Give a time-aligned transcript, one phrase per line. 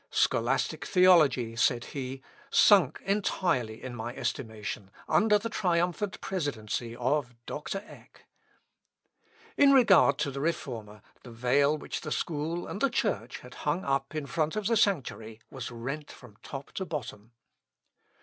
[0.09, 7.83] "Scholastic theology," said he, "sunk entirely in my estimation, under the triumphant presidency of Dr.
[7.85, 8.25] Eck."
[9.57, 13.85] In regard to the reformer, the veil which the School and the Church had hung
[13.85, 17.33] up in front of the sanctuary was rent from top to bottom.